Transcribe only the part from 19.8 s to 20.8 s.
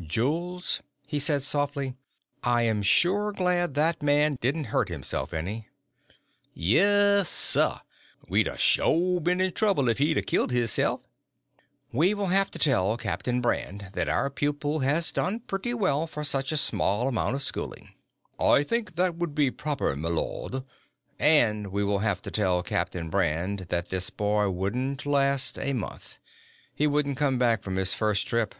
m'lud."